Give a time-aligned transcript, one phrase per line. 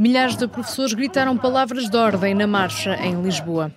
[0.00, 3.72] Milhares de professores gritaram palavras de ordem na marcha em Lisboa.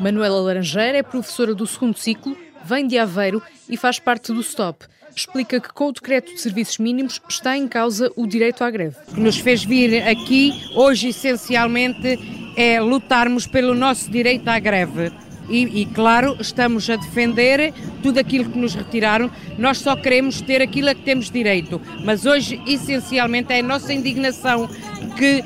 [0.00, 4.84] Manuela Laranjeira é professora do segundo ciclo, vem de Aveiro e faz parte do STOP.
[5.14, 8.96] Explica que com o decreto de serviços mínimos está em causa o direito à greve.
[9.12, 12.18] O que nos fez vir aqui hoje essencialmente
[12.56, 15.12] é lutarmos pelo nosso direito à greve.
[15.48, 17.72] E, e, claro, estamos a defender
[18.02, 19.30] tudo aquilo que nos retiraram.
[19.56, 21.80] Nós só queremos ter aquilo a que temos direito.
[22.04, 24.68] Mas hoje, essencialmente, é a nossa indignação
[25.16, 25.42] que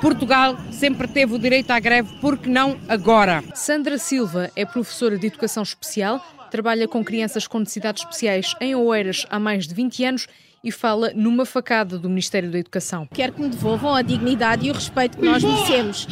[0.00, 3.42] Portugal sempre teve o direito à greve, porque não agora?
[3.54, 9.26] Sandra Silva é professora de Educação Especial, trabalha com crianças com necessidades especiais em Oeiras
[9.30, 10.26] há mais de 20 anos
[10.62, 13.08] e fala numa facada do Ministério da Educação.
[13.12, 16.06] Quero que me devolvam a dignidade e o respeito que nós merecemos.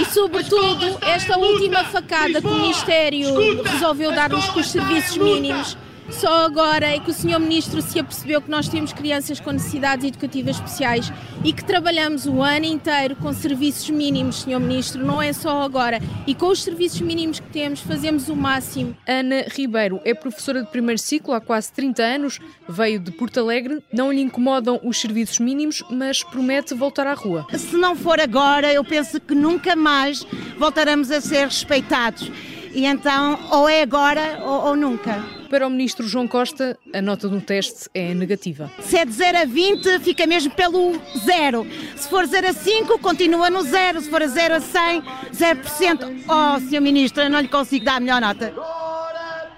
[0.00, 5.76] E, sobretudo, esta última facada que o Ministério resolveu dar-nos com os serviços mínimos
[6.10, 7.38] só agora é que o Sr.
[7.38, 11.12] Ministro se apercebeu que nós temos crianças com necessidades educativas especiais
[11.44, 14.60] e que trabalhamos o ano inteiro com serviços mínimos, Sr.
[14.60, 16.00] Ministro, não é só agora.
[16.26, 18.96] E com os serviços mínimos que temos, fazemos o máximo.
[19.06, 22.38] Ana Ribeiro é professora de primeiro ciclo há quase 30 anos,
[22.68, 27.46] veio de Porto Alegre, não lhe incomodam os serviços mínimos, mas promete voltar à rua.
[27.56, 30.26] Se não for agora, eu penso que nunca mais
[30.58, 32.30] voltaremos a ser respeitados.
[32.74, 35.41] E então, ou é agora ou, ou nunca.
[35.52, 38.72] Para o ministro João Costa, a nota do teste é negativa.
[38.80, 41.66] Se é de 0 a 20, fica mesmo pelo zero.
[41.94, 44.00] Se for 0 a 5, continua no zero.
[44.00, 46.24] Se for a 0 a 100, 0%.
[46.26, 48.46] Oh, senhor ministro, eu não lhe consigo dar a melhor nota.
[48.46, 49.50] Agora,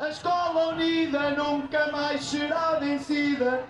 [0.00, 3.62] a escola unida nunca mais será vencida.